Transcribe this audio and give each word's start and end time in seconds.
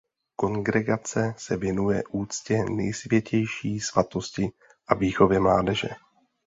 Kongregace 0.35 1.33
se 1.37 1.57
věnuje 1.57 2.03
úctě 2.11 2.65
Nejsvětější 2.69 3.79
svátosti 3.79 4.51
a 4.87 4.95
výchově 4.95 5.39
mládeže. 5.39 5.89